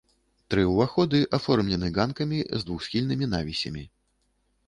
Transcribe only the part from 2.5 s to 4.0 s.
з двухсхільнымі навісямі.